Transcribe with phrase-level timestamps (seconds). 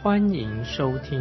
[0.00, 1.20] 欢迎收听。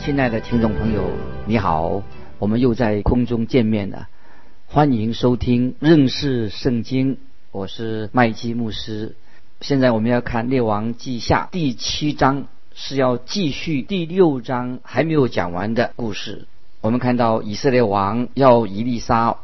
[0.00, 1.02] 亲爱的听众朋友，
[1.46, 2.02] 你好，
[2.38, 4.08] 我们又在空中见面了，
[4.66, 7.16] 欢迎收听认识圣经。
[7.52, 9.16] 我是麦基牧师，
[9.62, 16.46] 现在我们要看《列王记下》第七章，是要继续第六章还没有讲完的故事。
[16.82, 19.38] 我们看到以色列王要以利沙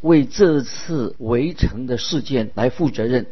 [0.00, 3.26] 为这次围城的事件来负责任，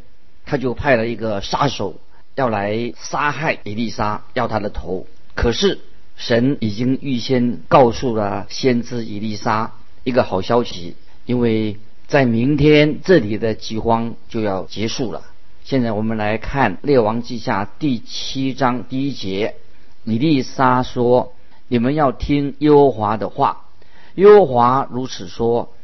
[0.44, 1.96] 他就派了一个杀手
[2.38, 5.06] 要来杀害以丽莎，要他的头。
[5.34, 5.80] 可是
[6.16, 9.72] 神已经预先告诉了先知以丽莎
[10.04, 10.94] 一个好消息，
[11.26, 11.76] 因为。
[12.08, 15.24] 在明天，这里的饥荒就要结束了。
[15.62, 19.56] 现在我们来看《列王记下》第七章第一节，
[20.04, 21.34] 以丽莎说
[21.68, 23.66] ：“你们要听耶和华的话。
[24.14, 25.74] 耶和华如此说：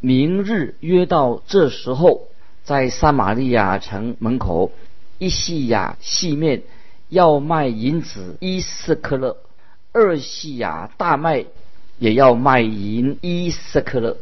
[0.00, 2.28] 明日约到这时候，
[2.62, 4.72] 在撒玛利亚城门口，
[5.18, 6.62] 一细亚细面
[7.08, 9.36] 要卖银子一斯克勒，
[9.92, 11.44] 二细亚大麦
[11.98, 14.16] 也要卖银一斯克勒。”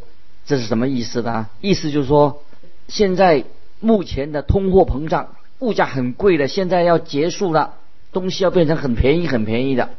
[0.45, 1.49] 这是什么意思呢？
[1.61, 2.43] 意思就是说，
[2.89, 3.45] 现在
[3.79, 7.75] 目前的通货膨胀，物价很贵的，现在要结束了，
[8.13, 9.91] 东西要变成很便宜、很便宜的，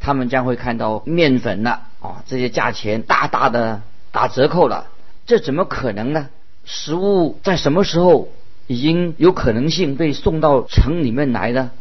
[0.00, 4.86] 他们将会看到面粉了啊，这些价钱大大的打折扣了。
[5.26, 6.30] 这怎么可能呢？
[6.64, 8.28] 食物在什么时候
[8.70, 11.72] 已经有可能性被送到城里面来了？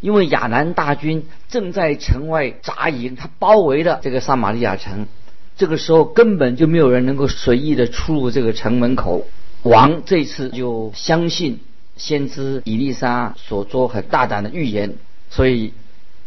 [0.00, 5.08] 因为亚南大军正在城外扎营，他包围了这个撒玛利亚城。
[5.56, 9.26] 这个时候根本就没有人能够随意的出入这个城门口。
[9.64, 11.58] 王这次就相信
[11.96, 14.94] 先知以利沙所做很大胆的预言，
[15.30, 15.72] 所以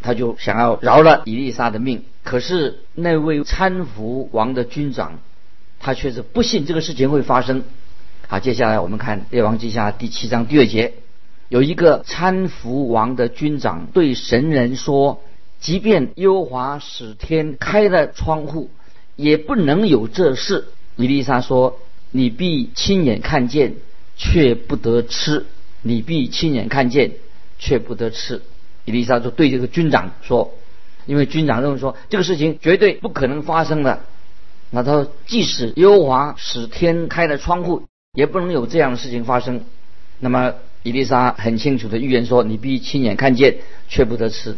[0.01, 2.03] 他就想要饶了以利沙的命。
[2.23, 5.19] 可是那位搀扶王的军长，
[5.79, 7.63] 他却是不信这个事情会发生。
[8.33, 10.95] 好，接下来我们看《列王记下》第七章第二节，
[11.49, 15.21] 有一个搀扶王的军长对神人说
[15.61, 18.71] ：“即便优华使天开了窗户。”
[19.15, 20.69] 也不能有这事。
[20.95, 21.77] 伊丽莎说
[22.09, 23.75] ：“你必亲眼看见，
[24.17, 25.43] 却不得吃；
[25.83, 27.11] 你必亲眼看见，
[27.59, 28.41] 却不得吃。”
[28.85, 30.55] 伊丽莎就对这个军长说
[31.05, 33.99] ：“因为军长认为说这个事情绝对不可能发生的。
[34.71, 37.83] 那他说，即使优华使天开了窗户，
[38.15, 39.63] 也不能有这样的事情发生。
[40.19, 40.53] 那么
[40.83, 43.57] 伊丽莎很清楚的预言说：你必亲眼看见，
[43.87, 44.55] 却不得吃。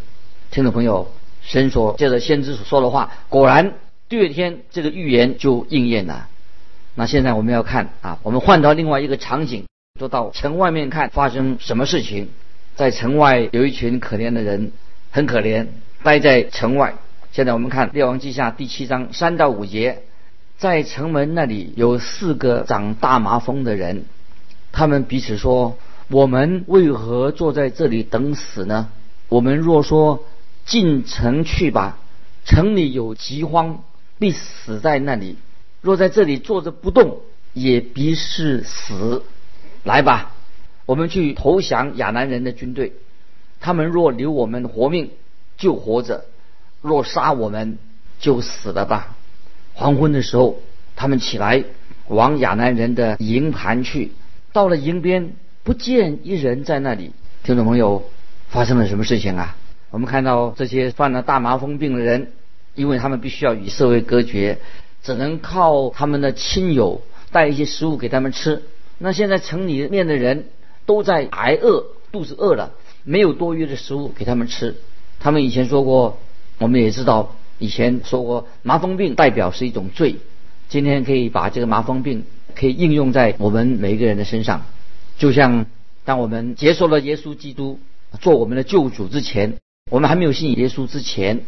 [0.52, 1.10] 听众朋友，
[1.42, 3.74] 神所借着先知所说的话，果然。”
[4.10, 6.28] 第二天，这个预言就应验了。
[6.96, 9.64] 那现在我们要看啊，我们换到另外一个场景，
[9.98, 12.30] 说到城外面看发生什么事情。
[12.76, 14.74] 在城外有一群可怜的人，
[15.12, 15.68] 很可怜，
[16.04, 16.96] 待在城外。
[17.32, 20.04] 现在我们看《列王记下》第七章三到五节，
[20.58, 24.06] 在城门那里有四个长大麻风的人，
[24.72, 25.78] 他们彼此说
[26.10, 28.90] ：“我们为何坐在这里等死呢？
[29.28, 30.24] 我们若说
[30.66, 31.98] 进城去吧，
[32.46, 33.84] 城里有饥荒。”
[34.18, 35.36] 必死在那里。
[35.82, 37.20] 若在这里坐着不动，
[37.52, 39.24] 也必是死。
[39.84, 40.32] 来吧，
[40.86, 42.94] 我们去投降亚南人的军队。
[43.60, 45.12] 他们若留我们活命，
[45.58, 46.22] 就活着；
[46.82, 47.78] 若杀我们，
[48.20, 49.18] 就死了吧。
[49.76, 50.58] 黄昏的时候，
[50.96, 51.64] 他们起来
[52.08, 54.12] 往亚南人的营盘去。
[54.52, 57.12] 到了营边，不见一人在那里。
[57.44, 58.04] 听众朋友，
[58.50, 59.56] 发生了什么事情啊？
[59.92, 62.32] 我们看到这些犯了大麻风病的人。
[62.76, 64.58] 因为他们必须要与社会隔绝，
[65.02, 68.64] 只能靠他们的亲友带一些食物给他们吃。
[68.98, 70.48] 那现在城里面的人
[70.86, 72.74] 都在挨饿，肚子饿了，
[73.06, 74.76] 没有多余的食物给他们吃。
[75.22, 76.20] 他们以前说过，
[76.58, 80.18] 我们也知道，以前说过麻风病代表是一种罪。
[80.68, 82.24] 今天可以把这个麻风病
[82.56, 84.66] 可以应用在我们每一个人的身上，
[85.18, 85.66] 就像
[86.04, 87.80] 当我们接受了耶稣基督
[88.20, 89.58] 做我们的救主之前，
[89.92, 91.44] 我们还没有信耶稣之前。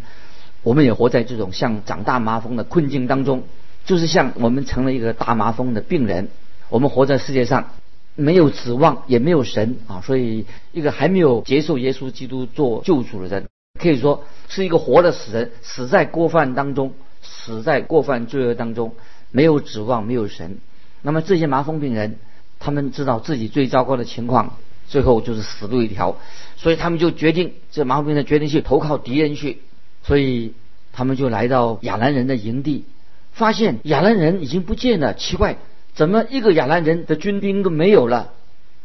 [0.64, 3.44] 我们也活在这种像长大麻风的困境当中，
[3.86, 6.28] 就是像我们成了一个大麻风的病人。
[6.70, 7.72] 我们活在世界上，
[8.16, 13.48] 没有指望，也没有神啊，所以一个还没有接受耶稣基督做救主的人，
[13.80, 18.96] 可以说是一个活的死人，死在过犯当中，死在过犯罪恶当中，
[19.32, 20.58] 没有指望，没有神。
[21.02, 22.18] 那么这些麻风病人，
[22.60, 24.58] 他们知道自己最糟糕的情况，
[24.88, 26.18] 最后就是死路一条。
[26.56, 29.62] 所以他们就决定，这麻风病人决定去投靠敌人去。
[30.04, 30.54] 所以
[30.94, 32.86] 他们就来到亚兰人的营地，
[33.32, 35.14] 发现亚兰人已经不见了。
[35.14, 35.58] 奇怪，
[35.94, 38.32] 怎么一个亚兰人的军兵都没有了？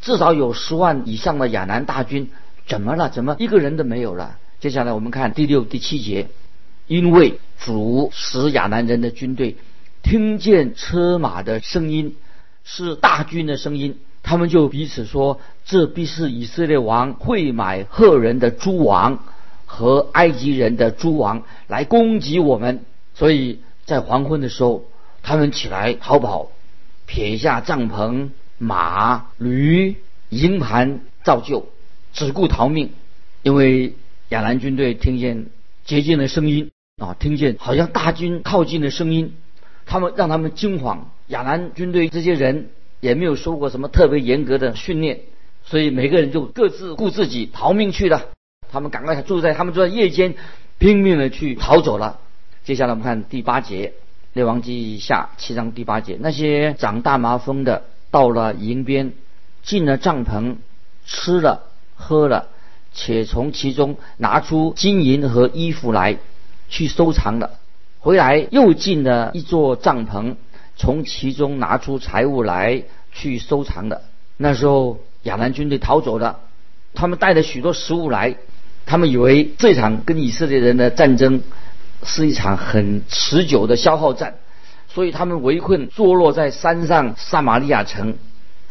[0.00, 2.28] 至少有十万以上的亚兰大军，
[2.66, 3.08] 怎么了？
[3.08, 4.36] 怎么一个人都没有了？
[4.62, 6.28] 接下来我们看第六、第七节，
[6.86, 9.56] 因为主使亚南人的军队
[10.04, 12.14] 听见车马的声音，
[12.62, 13.98] 是大军的声音。
[14.22, 19.24] 他们就彼此说：“这必是以色列王会买赫人的诸王
[19.66, 22.84] 和埃及人的诸王来攻击我们。”
[23.16, 24.84] 所以在黄昏的时候，
[25.24, 26.52] 他们起来逃跑，
[27.06, 29.96] 撇下帐篷、马、驴、
[30.28, 31.66] 营盘，照旧，
[32.12, 32.90] 只顾逃命。
[33.42, 33.96] 因为
[34.32, 35.46] 亚兰军队听见
[35.84, 39.34] 接近的声音啊，听见好像大军靠近的声音，
[39.84, 41.10] 他们让他们惊慌。
[41.26, 42.68] 亚兰军队这些人。
[43.02, 45.22] 也没有受过什么特别严格的训练，
[45.64, 48.28] 所以每个人就各自顾自己逃命去了。
[48.70, 50.36] 他们赶快住在他们住在夜间，
[50.78, 52.20] 拼命的去逃走了。
[52.62, 53.88] 接下来我们看第八节，
[54.34, 57.82] 《列王记下》七章第八节，那些长大麻风的
[58.12, 59.14] 到了营边，
[59.64, 60.58] 进了帐篷，
[61.04, 62.50] 吃了喝了，
[62.94, 66.18] 且从其中拿出金银和衣服来
[66.68, 67.58] 去收藏了，
[67.98, 70.36] 回来又进了一座帐篷。
[70.74, 74.02] 从其中拿出财物来去收藏的。
[74.38, 76.40] 那时候亚兰军队逃走了，
[76.94, 78.36] 他们带了许多食物来，
[78.86, 81.42] 他们以为这场跟以色列人的战争
[82.02, 84.36] 是一场很持久的消耗战，
[84.88, 88.16] 所以他们围困坐落在山上撒玛利亚城。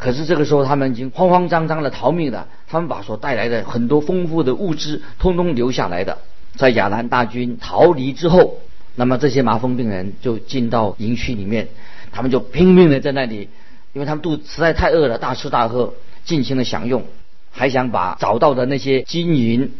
[0.02, 6.18] 可是这个时候他们已经慌慌张张的逃命了，他们把所带来的很多丰富的物资通通留下来的。
[6.56, 8.58] 在亚兰大军逃离之后，
[8.96, 11.68] 那么这些麻风病人就进到营区里面。
[12.10, 13.48] 他们就拼命的在那里，
[13.92, 15.94] 因为他们肚子实在太饿了，大吃大喝，
[16.24, 17.04] 尽情的享用，
[17.52, 19.70] 还想把找到的那些金银，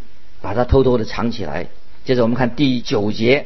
[0.40, 1.66] 把它偷偷的藏起来。
[2.04, 3.40] 接着我们看第九节，《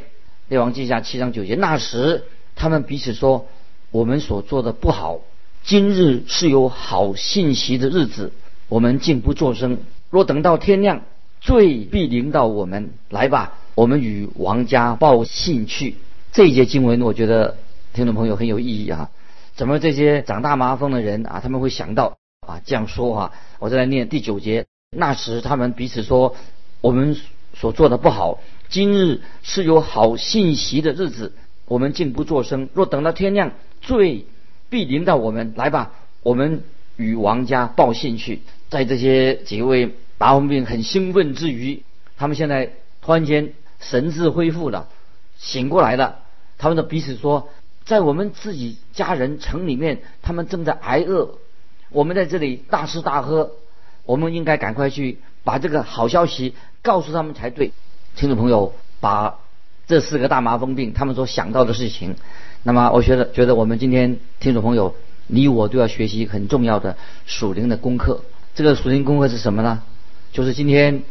[0.48, 1.54] 列王记下》七章九节。
[1.54, 2.24] 那时
[2.54, 3.46] 他们彼此说
[3.90, 5.20] ：“我们所做的不好，
[5.66, 8.32] 今日是有好信息的日子，
[8.68, 9.78] 我们竟不作声。
[10.10, 11.02] 若等到天亮，
[11.40, 12.90] 罪必临到我们。
[13.10, 15.96] 来吧，我们与王家报信去。”
[16.30, 17.56] 这一节经文，我觉得。
[17.92, 19.10] 听众朋友很有意义啊！
[19.54, 23.32] 怎么这些长大麻风的人啊，他们会想到啊这样说啊？
[23.58, 24.66] 我再来念第九节。
[24.96, 26.36] 那时他们彼此说
[26.80, 27.16] ：“我们
[27.54, 28.38] 所做的不好，
[28.68, 31.32] 今日是有好信息的日子，
[31.64, 32.68] 我们竟不作声。
[32.72, 34.26] 若等到天亮，罪
[34.70, 35.54] 必临到我们。
[35.56, 35.92] 来吧，
[36.22, 36.62] 我们
[36.96, 41.82] 与王家报信去。”在这些几位麻风病很兴奋之余，
[42.16, 44.88] 他们现在突然间神智恢复了，
[45.38, 46.20] 醒过来了。
[46.58, 47.48] 他们的彼此说。
[47.84, 51.38] 在我们自己家人城里面，他们正在挨饿，
[51.90, 53.52] 我们在这里大吃大喝，
[54.04, 57.70] 我们应该赶快去把这个好消息告诉他们才对。
[58.16, 59.38] 听众朋友，把
[59.86, 62.16] 这四个大麻风病他们所想到的事情，
[62.62, 64.94] 那么我觉得觉得我们今天听众朋友，
[65.26, 66.96] 你我都要学习很重要的
[67.26, 68.22] 属灵的功课。
[68.54, 69.82] 这个属灵功课是什么呢？
[70.32, 71.02] 就是今天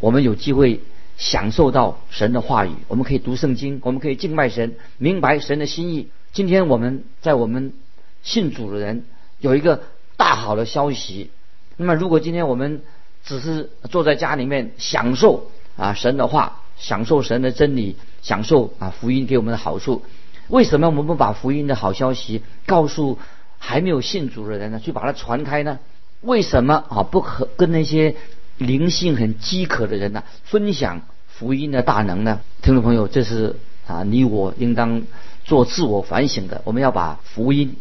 [0.00, 0.80] 我们有机会。
[1.20, 6.08] 享受到神的话语，我们可以读圣经，我们可以敬拜神，明白神的心意。
[6.32, 7.74] 今天我们在我们
[8.22, 9.04] 信主的人
[9.38, 9.82] 有一个
[10.16, 11.30] 大好的消息。
[11.76, 12.80] 那么，如果今天我们
[13.22, 20.02] 只是坐在家里面享受啊神的话，享受神的真理，享受啊福音给我们的好处，
[20.48, 23.18] 为什么我们不把福音的好消息告诉
[23.58, 24.80] 还没有信主的人呢？
[24.80, 25.78] 去把它传开呢？
[26.20, 28.16] 为什么啊不可跟那些？
[28.60, 32.42] 灵性很饥渴的人呢，分享福音的大能呢？
[32.60, 35.00] 听众朋友，这是啊，你我应当
[35.44, 36.60] 做自我反省的。
[36.66, 37.76] 我们要把福音，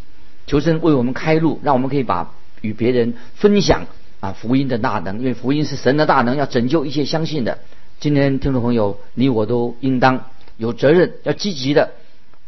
[0.47, 2.31] 求神为我们开路，让我们可以把
[2.61, 3.87] 与别人分享
[4.21, 7.59] 啊福音的大能，因为福音是神的大能，要拯救一切相信的。
[7.99, 10.23] 今天听众朋友，你我都应当
[10.55, 11.91] 有责任，要积极的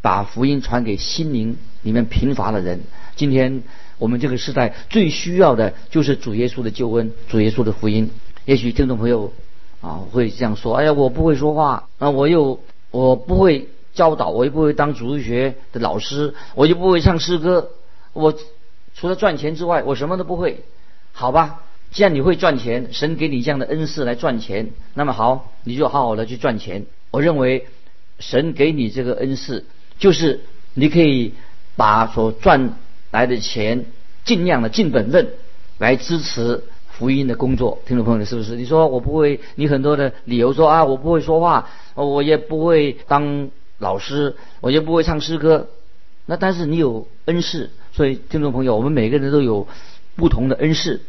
[0.00, 2.80] 把福音传给心灵里面贫乏的人。
[3.16, 3.62] 今天。
[3.98, 8.10] 我们这个时代最需要的就是主耶稣的救恩，主耶稣的福音。
[8.44, 9.32] 也许听众朋友
[9.80, 12.58] 啊会这样说：“哎呀，我不会说话，那我又
[12.90, 17.70] 我不会教导，我又不会当主日学的老师，我又不会唱诗歌，
[18.12, 18.34] 我
[18.92, 20.64] 除了赚钱之外，我什么都不会。”
[21.12, 26.86] 好吧，既然你会赚钱，神给你这样的恩赐来赚钱，那么好，你就好好的去赚钱。
[27.12, 27.66] 我认为
[28.18, 29.64] 神给你这个恩赐，
[29.98, 30.40] 就是
[30.74, 31.34] 你可以
[31.76, 32.74] 把所赚。
[33.12, 33.84] 来的钱，
[34.24, 35.34] 尽量的尽本分
[35.76, 37.82] 来支持福音的工作。
[37.84, 38.56] 听众朋友，是不是？
[38.56, 45.68] 你说我不会，你很多的理由说啊，我不会说话，我也不会当老师，我也不会唱诗歌。
[46.24, 49.68] 那但是你有恩赐，所以听众朋友，我们每个人都有
[50.16, 51.02] 不同的恩赐。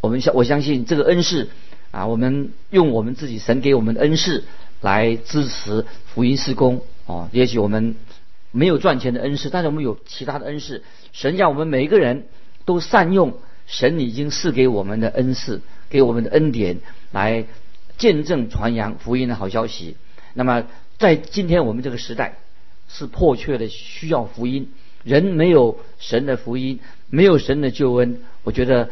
[0.00, 1.48] 我们相我相信这个恩赐
[1.90, 4.44] 啊，我们用我们自己神给我们的恩赐
[4.80, 7.28] 来支持福音施工哦。
[7.32, 7.96] 也许我们
[8.52, 10.84] 没有赚钱的恩赐，但是我们有其他的恩赐。
[11.12, 12.26] 神让我们每一个人
[12.64, 16.78] 都善用神已经赐给我们的恩赐，给我们的恩典
[17.10, 17.46] 来
[17.96, 19.96] 见证传扬福音的好消息。
[20.34, 20.64] 那么
[20.96, 22.36] 在今天我们这个时代
[22.88, 24.68] 是迫切的需要福音，
[25.02, 26.78] 人没有神的福音，
[27.10, 28.90] 没有神的救恩，我觉得。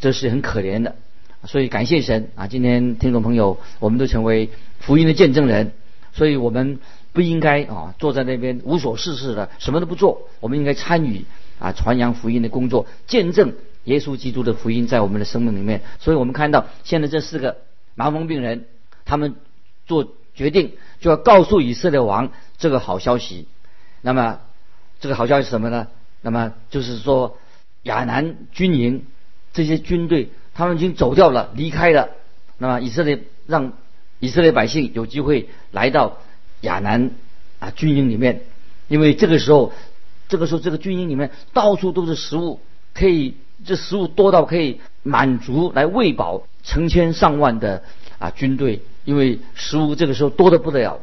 [0.00, 0.94] 这是很可怜的，
[1.44, 2.46] 所以感谢神啊！
[2.46, 5.72] 今天听众朋友，我们都成为福音的见证人，
[6.12, 6.78] 所以我们
[7.12, 11.24] 不应该啊坐在那边无所事事的什么都不做，我们应该参与
[11.58, 15.82] 啊传扬福音的工作，见证耶稣基督的福音在我们的生命里面。
[15.98, 17.56] 所以我们看到现在这四个
[17.96, 18.66] 麻风病人，
[19.04, 19.34] 他们
[19.86, 23.48] 做决定就要告诉以色列王这个好消息。
[24.00, 24.38] 那么
[25.00, 25.88] 这个好消息是什么呢？
[26.22, 27.36] 那么就是说
[27.82, 29.04] 亚南军营。
[29.58, 32.10] 这些军队他们已经走掉了，离开了。
[32.58, 33.72] 那么以色列让
[34.20, 36.18] 以色列百姓有机会来到
[36.60, 37.10] 亚南
[37.58, 38.42] 啊军营里面，
[38.86, 39.72] 因为这个时候，
[40.28, 42.60] 这个时候这个军营里面到处都是食物，
[42.94, 43.34] 可以
[43.64, 47.82] 这食物多到可以满足来喂饱成千上万的
[48.20, 51.00] 啊军队，因为食物这个时候多的不得了。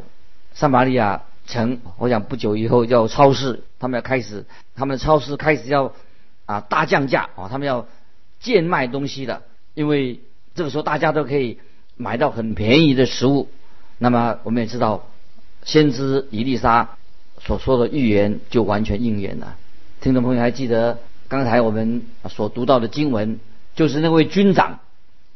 [0.53, 4.45] 撒玛利亚城，我想不久以后要超市，他们要开始，
[4.77, 5.91] 他们的超市开始要
[6.45, 7.85] 啊大降价啊，他们要。
[8.45, 9.41] 贱卖东西的，
[9.73, 10.19] 因为
[10.53, 11.57] 这个时候大家都可以
[11.97, 13.49] 买到很便宜的食物。
[13.97, 15.09] 那么我们也知道，
[15.63, 16.97] 先知伊丽莎
[17.39, 19.57] 所说的预言就完全应验了。
[19.99, 23.39] 听众朋友还记得刚才我们所读到的经文，
[23.73, 24.79] 就是那位军长，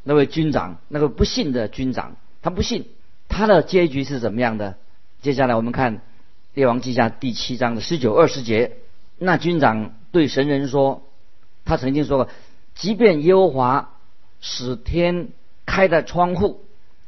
[0.03, 2.85] 那位军长，那个不信的军长，他不信，
[3.27, 4.75] 他的结局是怎么样的？
[5.23, 5.97] 接下来我们看
[6.53, 8.73] 《列王记下》第七章的十九二十节，
[9.17, 11.01] 那军长对神人说，
[11.65, 12.29] 他曾经说过。
[12.79, 13.91] 即便耶和华
[14.39, 15.27] 使天
[15.65, 16.63] 开的窗户，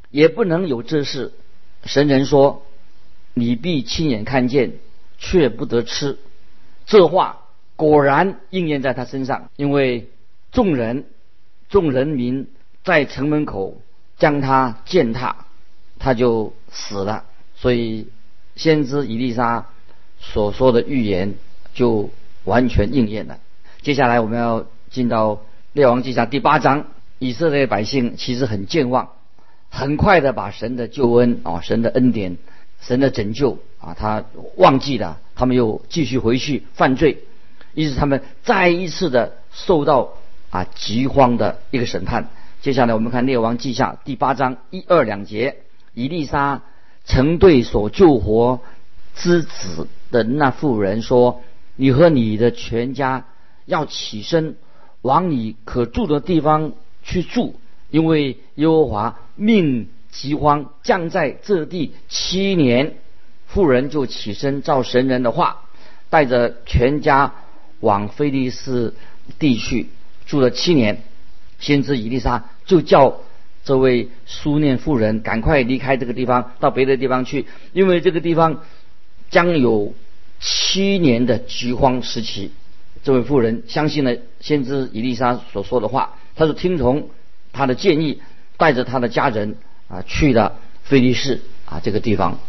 [0.09, 1.31] 也不能有这事。
[1.85, 2.63] 神人说
[3.33, 4.73] ：“你必亲眼看见，
[5.17, 6.19] 却不得吃。”
[6.85, 7.45] 这话
[7.77, 10.09] 果然应验在他身上，因为
[10.51, 11.05] 众人、
[11.69, 12.49] 众人民
[12.83, 13.81] 在城门口
[14.17, 15.45] 将他践踏，
[15.99, 17.23] 他就死了。
[17.55, 18.09] 所以
[18.57, 19.69] 先知以利沙
[20.19, 21.35] 所说的预言
[21.73, 22.09] 就
[22.43, 23.39] 完全应验了。
[23.81, 25.39] 接下来我们要进到。
[25.73, 26.87] 列王记下第八章，
[27.17, 29.11] 以色列百姓其实很健忘，
[29.69, 32.37] 很快的把神的救恩啊、神的恩典、
[32.81, 34.25] 神的拯救啊，他
[34.57, 37.19] 忘记了，他们又继续回去犯罪，
[37.73, 40.09] 于是他们再一次的受到
[40.49, 42.27] 啊饥荒的一个审判。
[42.61, 45.55] 接下来我们看列王记下第八章一二两节，
[45.93, 46.63] 以利沙
[47.05, 48.59] 曾对所救活
[49.15, 51.41] 之子的那妇人说
[51.77, 53.23] ：“你和你的全家
[53.65, 54.57] 要起身。”
[55.01, 57.55] 往你可住的地方去住，
[57.89, 62.95] 因为耶和华命饥荒降在这地七年，
[63.47, 65.61] 妇人就起身照神人的话，
[66.09, 67.33] 带着全家
[67.79, 68.93] 往菲利斯
[69.39, 69.87] 地去
[70.25, 71.01] 住了七年。
[71.59, 73.19] 先知以利沙就叫
[73.63, 78.63] 这位苏念妇人赶快离开这个地方，到别的地方去，因为这个地方
[79.29, 79.93] 将有
[80.39, 82.51] 七年的饥荒时期。
[83.03, 87.09] 这位妇人相信了先知伊丽莎所说的话，她就听从
[87.51, 88.21] 他的建议，
[88.57, 89.57] 带着他的家人
[89.87, 92.39] 啊去了菲利士啊这个地方，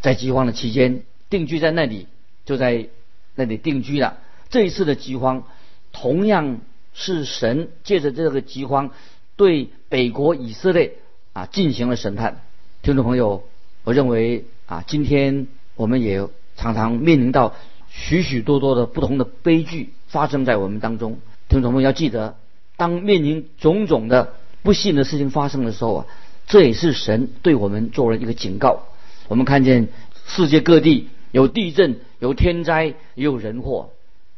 [0.00, 2.06] 在饥荒的期间定居在那里，
[2.44, 2.88] 就在
[3.34, 4.18] 那里定居了。
[4.50, 5.44] 这一次的饥荒，
[5.92, 6.60] 同样
[6.92, 8.90] 是神借着这个饥荒
[9.36, 10.92] 对北国以色列
[11.32, 12.42] 啊进行了审判。
[12.82, 13.44] 听众朋友，
[13.84, 15.46] 我认为啊，今天
[15.76, 17.54] 我们也常常面临到。
[17.96, 22.36] 许许多多的不同的悲剧发生在我们当中，听众们要记得，
[22.76, 26.06] 当面临种种的不幸的事情发生的时候啊，
[26.48, 28.82] 这也是神对我们做了一个警告。
[29.28, 29.88] 我们看见
[30.26, 33.90] 世界各地有地震、有天灾、也有人祸，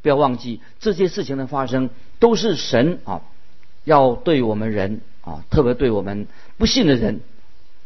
[0.02, 3.22] 不要忘记这些事情的发生都是神啊，
[3.84, 7.20] 要对我们人啊，特别对我们不信的人，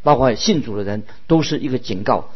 [0.02, 2.28] 包括信主的人，都是一个警告。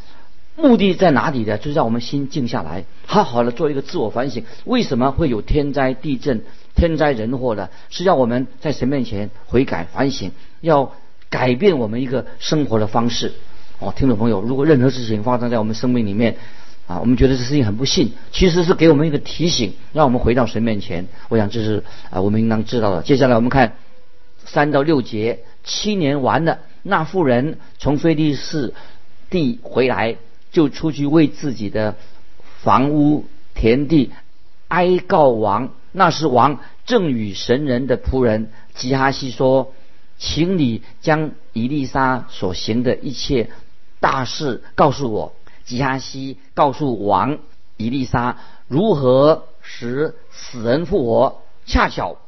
[0.57, 1.59] 目的在哪里呢？
[1.59, 4.45] 就是让我们心静下来，好好的做一个自我反省。
[4.65, 6.43] 为什么会有天灾地震、
[6.77, 7.69] 天灾人祸呢？
[7.91, 10.31] 是让我们在神面前悔改反省，
[10.61, 10.93] 要
[11.29, 13.33] 改变我们一个生活的方式。
[13.81, 16.37] 哦，听众朋友，如果任何事情发生在我们生命里面，
[16.87, 21.07] 啊，我们觉得这事情很不幸，其实是给我们一个提醒，让我们回到神面前。
[21.29, 23.03] 我想这是啊，我们应当知道的。
[23.03, 23.73] 接下来我们看
[24.45, 28.73] 三到六节，七年完了，那妇人从非利士
[29.31, 30.17] 地回来。
[30.55, 31.97] 就出去为自己的
[32.63, 34.13] 房屋田地
[34.69, 39.75] 哀告王，那是王正与神人的仆人吉哈西说
[40.17, 43.51] ：“请你将伊丽莎所行的一切
[43.99, 45.35] 大事告诉我。”
[45.67, 47.39] 吉哈西告诉王
[47.77, 48.37] 伊丽莎
[48.69, 51.43] 如何使死人复活。
[51.67, 52.19] 恰巧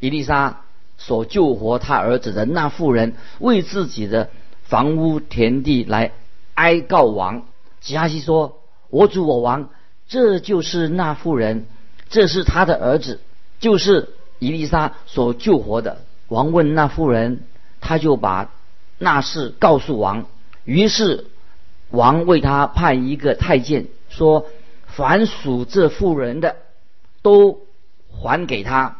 [0.00, 0.62] 伊丽莎
[0.96, 4.30] 所救活他儿子的那妇人为自己的
[4.64, 6.10] 房屋田地来
[6.54, 7.44] 哀告王。
[7.88, 9.70] 吉哈西说：“我主我王，
[10.08, 11.66] 这就是那妇人，
[12.10, 13.20] 这是他的儿子，
[13.60, 17.44] 就是伊丽莎所救活的。”王问那妇人，
[17.80, 18.50] 他就把
[18.98, 20.26] 那事告诉王。
[20.64, 21.26] 于是。
[21.90, 24.44] 王为他派一个太监，说
[24.84, 26.56] ：“凡属这妇人的，
[27.22, 27.60] 都
[28.12, 28.98] 还给他。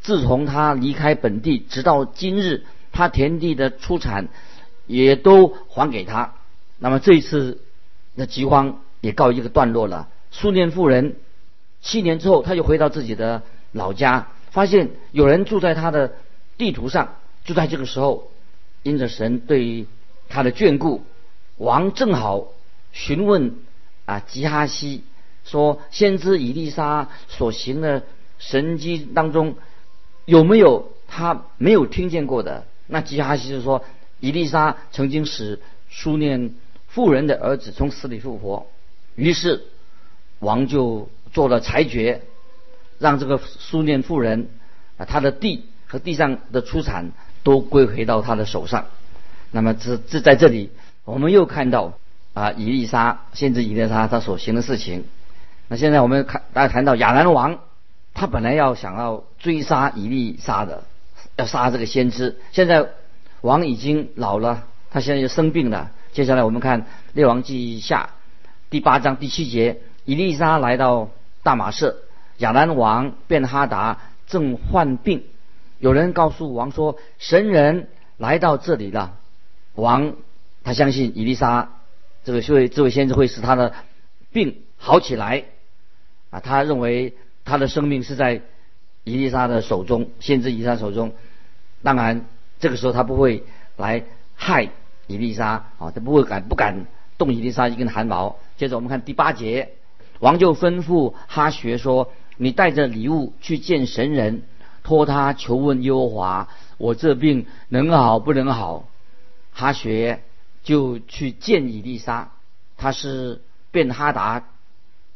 [0.00, 4.28] 自从他离开本地，直到今日，他田地的出产
[4.86, 6.32] 也都还给他。
[6.78, 7.60] 那么这一次
[8.14, 10.08] 那饥荒也告一个段落了。
[10.30, 11.16] 苏念妇人
[11.80, 16.12] 七年之后，他又回到自己的老家，发现有人住在他的
[16.58, 17.14] 地图上。
[17.44, 18.30] 就在这个时候，
[18.82, 19.86] 因着神对
[20.28, 21.02] 他的眷顾。”
[21.56, 22.48] 王正好
[22.92, 23.56] 询问
[24.06, 25.04] 啊吉哈西
[25.44, 28.04] 说：“先知以利沙所行的
[28.38, 29.56] 神迹当中，
[30.24, 33.84] 有没有他没有听见过的？”那吉哈西就说
[34.20, 36.54] ：“以利沙曾经使苏念
[36.90, 38.66] 富人的儿子从死里复活。”
[39.16, 39.64] 于是
[40.38, 42.22] 王就做了裁决，
[42.98, 44.48] 让这个苏念妇人
[44.98, 48.86] 啊他的地和地上的出产都归回到他的手上。
[49.50, 50.70] 那么这这在这里。
[51.06, 51.94] 我们又看到
[52.34, 55.06] 啊，以利沙先知以利沙他所行的事情。
[55.66, 57.58] 那现在我们看大家谈到亚兰王，
[58.14, 60.84] 他本来要想要追杀以利沙的，
[61.34, 62.38] 要杀这个先知。
[62.52, 62.90] 现在
[63.40, 65.90] 王已经老了，他现在又生病了。
[66.12, 68.10] 接下来我们看列王记下
[68.68, 71.10] 第八章第七节，伊丽莎来到
[71.42, 71.96] 大马士，
[72.38, 75.24] 亚兰王便哈达正患病。
[75.78, 79.16] 有人告诉王说，神人来到这里了。
[79.74, 80.14] 王。
[80.62, 81.70] 他相信伊丽莎
[82.22, 83.72] 这个这位这位先知会使他的
[84.30, 85.44] 病好起来
[86.28, 86.40] 啊！
[86.40, 87.14] 他认为
[87.46, 88.42] 他的生命是在
[89.04, 91.14] 伊丽莎的手中，先知伊丽莎手中。
[91.82, 92.26] 当然，
[92.58, 93.42] 这个时候他不会
[93.78, 94.68] 来害
[95.10, 96.86] 伊丽莎啊，他不会敢不敢
[97.18, 98.36] 动伊丽莎一根汗毛。
[98.56, 99.72] 接着我们看第八节，
[100.20, 104.42] 王就吩咐哈学说：“你带着礼物去见神人，
[104.82, 108.88] 托他求问耶和华，我这病能好不能好？”
[109.52, 110.20] 哈学。
[110.62, 112.32] 就去见伊丽莎，
[112.76, 114.44] 他是便哈达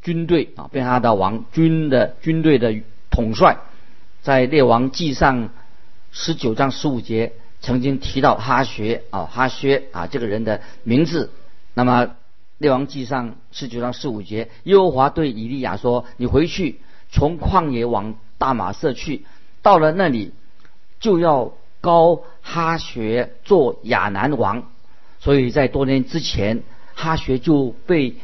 [0.01, 2.75] 军队啊，便哈达王军的军队的
[3.11, 3.59] 统帅，
[4.23, 5.51] 在列王记上
[6.13, 11.33] 十九章十五节曾经提到哈学啊，哈薛啊这个人的名字。
[11.73, 12.15] 那么
[12.59, 19.25] 列王记上十九章十五节，耶和华对以利亚说：“你回去，从旷野往大马色去，
[19.63, 20.33] 到了那里
[21.01, 24.65] 就要高哈学做亚南王。”
[25.19, 26.63] 所以在多年之前，
[26.95, 28.17] 哈学就被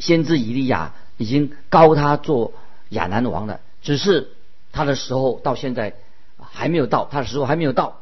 [0.00, 2.52] 先知以利亚已经高他做
[2.88, 3.60] 亚南王了。
[3.82, 4.32] 只是
[4.72, 5.94] 他的时候到现在
[6.38, 8.00] 还没有到，他的时候还没有到，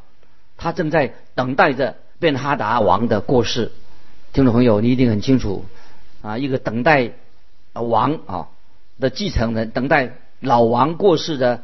[0.59, 3.71] 他正在等待着变哈达王的过世。
[4.33, 5.65] 听众朋友，你一定很清楚
[6.21, 7.13] 啊，一个等待
[7.73, 8.47] 王啊
[8.99, 11.63] 的继承人，等待老王过世的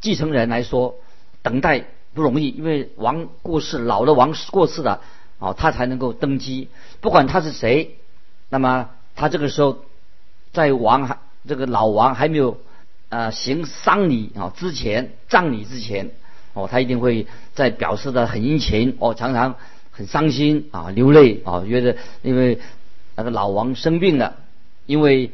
[0.00, 0.94] 继承人来说，
[1.42, 5.00] 等待不容易，因为王过世，老的王过世了。
[5.40, 6.68] 哦，他才能够登基。
[7.00, 7.96] 不管他是谁，
[8.48, 9.78] 那么他这个时候
[10.52, 12.58] 在王还这个老王还没有
[13.08, 16.12] 呃行丧礼啊之前，葬礼之前，
[16.54, 19.56] 哦，他一定会在表示的很殷勤，哦，常常
[19.90, 22.58] 很伤心啊，流泪啊，觉得因为
[23.14, 24.36] 那个老王生病了，
[24.86, 25.30] 因为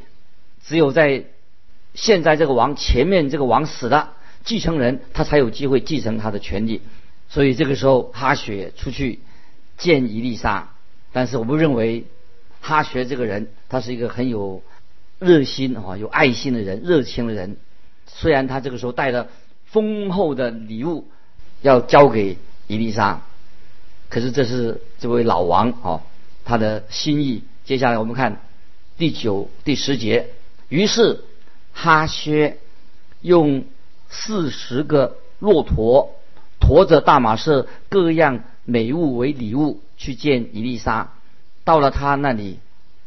[0.65, 1.25] 只有在
[1.95, 6.81] 现在这个王前面这个王死了，继承人他才有机会继承他的权利，
[7.29, 9.21] 所以这个时候哈雪出去。
[9.81, 10.75] 见伊丽莎，
[11.11, 12.05] 但是我们认为
[12.61, 14.63] 哈雪这个人，他是一个很有
[15.19, 17.57] 热心啊、有爱心的人、热情的人。
[18.07, 19.29] 虽然他这个时候带了
[19.71, 21.07] 丰厚的礼物
[21.63, 23.21] 要交给伊丽莎，
[24.09, 26.03] 可是这是这位老王哦
[26.45, 27.43] 他的心意。
[27.65, 28.41] 接下来我们看
[28.99, 30.29] 第九、第十节。
[30.69, 31.25] 于是
[31.73, 32.59] 哈薛
[33.21, 33.65] 用
[34.09, 36.15] 四十个骆驼
[36.61, 38.45] 驮着大马士各样。
[38.67, 41.13] 美物为礼物去见伊丽莎，
[41.65, 42.61] 到了他那里，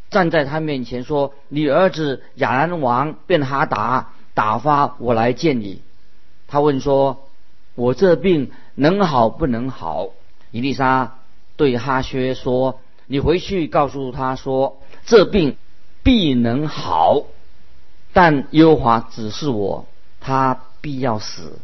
[0.10, 5.82] 站在他面前说：“你儿子亚兰王便哈达打发我来见你。”
[6.54, 7.30] 他问说
[7.74, 10.10] ：“我这病能好不能好？”
[10.54, 11.16] 伊丽莎
[11.56, 15.58] 对哈薛说：“你回去告诉他说，这病
[16.04, 17.24] 必能好，
[18.13, 19.88] 但耶和华指示我，
[20.22, 21.58] 他必要死。”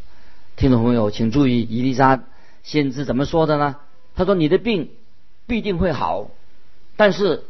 [0.57, 2.23] 听众朋友，请注意，伊丽莎
[2.63, 3.75] 先知怎么说的呢？
[4.15, 4.89] 他说：“你的病
[5.45, 6.31] 必定会好，
[6.95, 7.43] 但是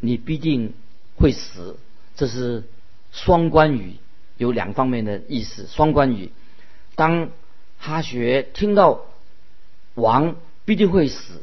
[0.00, 0.74] 你必定
[1.16, 1.78] 会死。”
[2.14, 2.64] 这是
[3.10, 3.94] 双关语，
[4.36, 5.66] 有两方面的意思。
[5.66, 6.30] 双关语，
[6.94, 7.30] 当
[7.78, 9.02] 哈学听到
[9.94, 11.42] 王必定会死，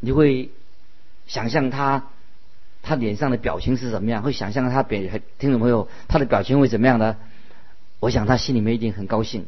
[0.00, 0.50] 你会
[1.26, 2.04] 想象他
[2.82, 4.22] 他脸上的表情是怎么样？
[4.22, 5.00] 会想象他表
[5.38, 7.16] 听众朋友他的表情会怎么样呢？
[8.00, 9.46] 我想他心里面一定很高兴，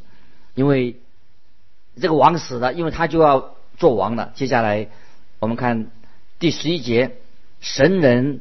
[0.55, 0.97] 因为
[2.01, 4.33] 这个王死了，因为他就要做王了。
[4.35, 4.89] 接下来
[5.39, 5.91] 我们看
[6.39, 7.17] 第十一节，
[7.61, 8.41] 神人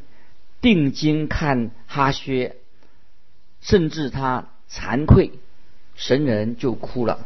[0.61, 2.55] 定睛看哈薛，
[3.59, 5.31] 甚至他惭愧，
[5.95, 7.25] 神人就哭了。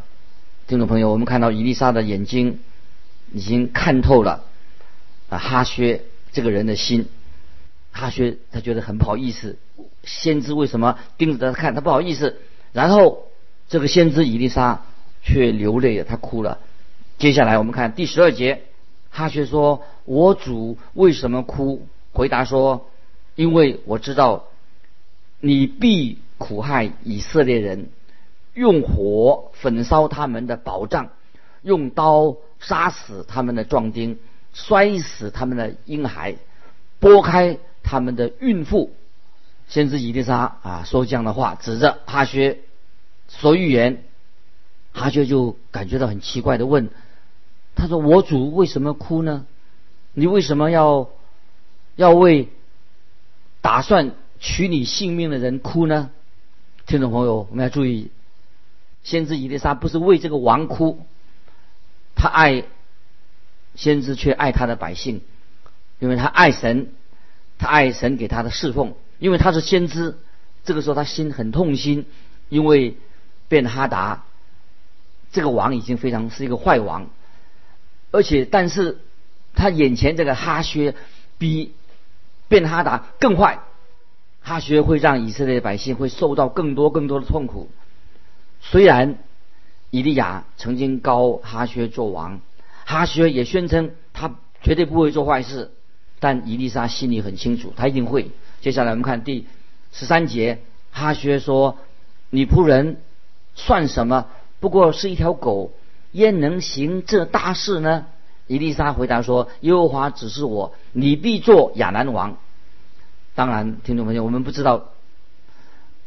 [0.67, 2.60] 听众朋友，我们看到伊丽莎的眼睛
[3.34, 4.43] 已经看透了
[5.29, 7.08] 啊哈薛这个人的心。
[7.91, 9.58] 哈薛他觉得很不好意思，
[10.03, 11.73] 先知为什么盯着他看？
[11.73, 12.38] 他不好意思。
[12.71, 13.27] 然后
[13.67, 14.84] 这个先知伊丽莎
[15.23, 16.60] 却流泪了，他哭了。
[17.17, 18.62] 接下来我们看第十二节，
[19.10, 22.89] 哈薛说：“我主为什么哭？”回答说
[23.36, 24.45] ：“因为我知道
[25.39, 27.89] 你必苦害以色列人。”
[28.53, 31.09] 用火焚烧他们的宝藏，
[31.62, 34.19] 用刀杀死他们的壮丁，
[34.53, 36.35] 摔死他们的婴孩，
[36.99, 38.93] 拨开他们的孕妇。
[39.67, 42.59] 先知以利沙啊说这样的话，指着哈薛
[43.27, 44.03] 说预言。
[44.91, 46.89] 哈薛就感觉到很奇怪的问
[47.75, 49.45] ：“他说我主为什么哭呢？
[50.13, 51.09] 你为什么要
[51.95, 52.49] 要为
[53.62, 56.09] 打算取你性命的人哭呢？”
[56.88, 58.09] 听众朋友，我们要注意。
[59.03, 61.05] 先知伊丽莎不是为这个王哭，
[62.15, 62.63] 他爱
[63.75, 65.21] 先知却爱他的百姓，
[65.99, 66.91] 因为他爱神，
[67.57, 70.17] 他爱神给他的侍奉，因为他是先知。
[70.65, 72.05] 这个时候他心很痛心，
[72.49, 72.97] 因为
[73.47, 74.25] 变哈达
[75.31, 77.09] 这个王已经非常是一个坏王，
[78.12, 78.99] 而且但是
[79.55, 80.95] 他眼前这个哈薛
[81.38, 81.73] 比
[82.49, 83.59] 变哈达更坏，
[84.41, 87.71] 哈薛会让以色列百姓会受到更多更多的痛苦。
[88.62, 89.17] 虽然
[89.89, 92.41] 以利亚曾经高哈薛做王，
[92.86, 95.72] 哈薛也宣称他绝对不会做坏事，
[96.19, 98.32] 但伊丽莎心里很清楚，他一定会。
[98.62, 99.48] 接下来我们看第
[99.91, 100.60] 十三节，
[100.91, 101.78] 哈薛说
[102.30, 103.02] ：“你仆人
[103.56, 104.28] 算什么？
[104.60, 105.72] 不过是一条狗，
[106.12, 108.06] 焉能行这大事呢？”
[108.48, 112.38] 伊丽莎回答说：“耶和华指示我，你必做亚南王。”
[113.34, 114.89] 当然，听众朋友，我们不知道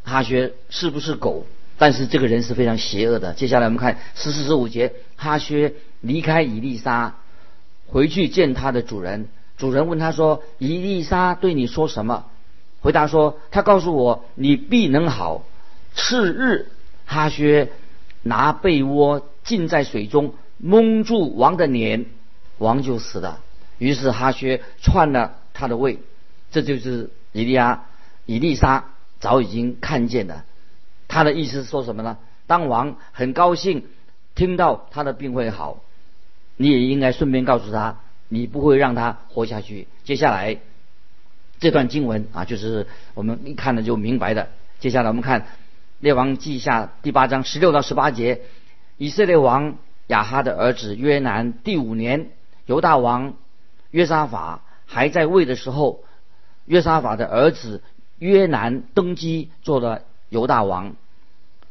[0.05, 1.47] 哈薛是不是狗。
[1.83, 3.33] 但是这个人是非常邪恶的。
[3.33, 7.17] 接下来我们看十四十五节，哈薛离开伊丽莎，
[7.89, 9.27] 回去见他的主人。
[9.57, 12.27] 主人问他说：“伊丽莎对你说什么？”
[12.83, 15.45] 回答说：“他告诉我，你必能好。”
[15.93, 16.69] 次日，
[17.05, 17.73] 哈薛
[18.23, 22.07] 拿被窝浸在水中，蒙住王的脸，
[22.59, 23.41] 王就死了。
[23.79, 25.99] 于是哈薛篡了他的位。
[26.53, 27.87] 这就是伊利亚、
[28.25, 28.85] 伊丽莎
[29.19, 30.45] 早已经看见的。
[31.13, 32.17] 他的意思是说什么呢？
[32.47, 33.85] 当王很高兴
[34.35, 35.83] 听到他的病会好，
[36.57, 37.99] 你也应该顺便告诉他，
[38.31, 39.89] 你不会让他活下去。
[40.05, 40.57] 接下来
[41.61, 44.49] 这段经文啊，就是我们一看了就明白的。
[44.81, 45.49] 接下来我们看
[46.01, 48.41] 列王记下第八章十六到十八节，
[48.97, 52.31] 以色列王亚哈的儿子约南第五年，
[52.65, 53.35] 犹大王
[53.91, 56.05] 约沙法还在位的时候，
[56.65, 57.83] 约沙法的儿子
[58.19, 60.97] 约南登基做了犹大王。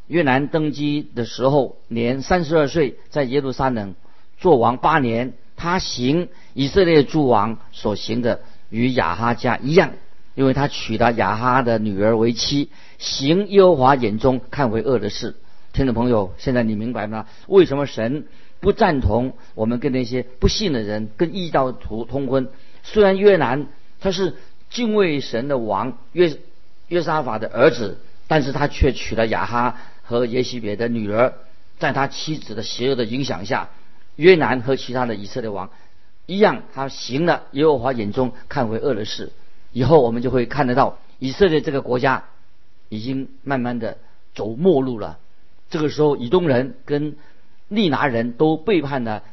[0.08, 3.96] 越南登基的时候年三十二岁，在耶路撒冷
[4.38, 5.34] 做王八年。
[5.58, 9.92] 他行以色列诸王所行的，与亚哈家一样，
[10.34, 15.36] 因为他娶了亚哈的女儿为妻，行耶和华眼中看为恶的事。
[15.72, 17.28] 听众朋友，现在你明白吗？
[17.48, 18.26] 为什么神
[18.60, 22.50] 不赞同我们跟那些不信的人跟异教徒通婚？
[22.82, 23.68] 虽然越南
[24.00, 24.36] 他是
[24.72, 26.40] 敬畏神的王约
[26.88, 28.00] 约沙法的儿子，
[28.32, 29.76] 但是他却娶了雅哈。
[30.04, 31.34] 和耶西别的女儿，
[31.80, 33.70] 在他妻子的邪恶的影响下，
[34.18, 35.70] 约南和其他的以色列王
[36.26, 39.32] 一样，他行了耶和华眼中看为恶的事。
[39.72, 42.26] 以后我们就会看得到，以色列这个国家
[42.90, 44.00] 已经慢慢的
[44.36, 45.18] 走末路了。
[45.70, 47.16] 这个时候，以东人跟
[47.70, 49.24] 利拿人都背叛了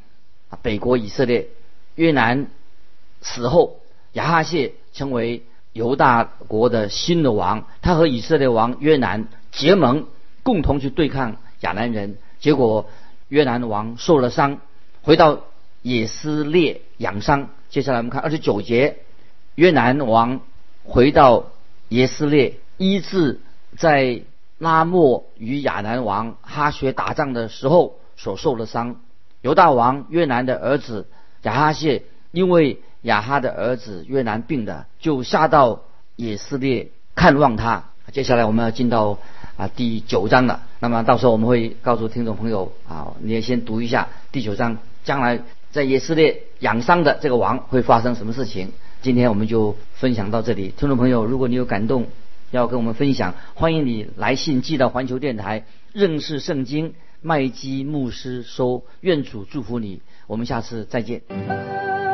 [0.62, 1.48] 北国以色列。
[1.96, 2.46] 约南
[3.20, 3.80] 死后，
[4.12, 5.42] 亚哈谢成为
[5.78, 10.06] 犹大国的新的王，他和以色列王约南结盟。
[10.44, 12.88] 共同去对抗亚南人，结果
[13.28, 14.60] 约南王受了伤，
[15.02, 15.40] 回到
[15.82, 17.50] 以斯列养伤。
[17.68, 18.96] 接下来我们看二十九节，
[19.56, 20.40] 约南王
[20.84, 21.50] 回到
[21.90, 23.40] 耶斯列，医治
[23.76, 24.22] 在
[24.56, 28.96] 拉莫与亚南王哈学打仗的时候所受的伤。
[29.42, 31.08] 犹大王约南的儿子
[31.42, 35.82] 亚哈谢，因为亚哈的儿子约南病了，就下到
[36.16, 37.84] 以色列看望他。
[38.12, 39.18] 接下来我们要进到
[39.56, 40.62] 啊第九章了。
[40.80, 48.72] 那么到时候我们会告诉听众朋友啊，你也先读一下第九章，将来在以色列养伤的这个王会发生什么事情。
[49.02, 50.74] 今天我们就分享到这里。
[50.76, 52.06] 听众朋友，如果你有感动
[52.50, 58.84] 要跟我们分享，欢迎你来信寄到环球电台认识圣经麦基牧师收。
[59.00, 62.07] 愿主祝福你，我们下次再见。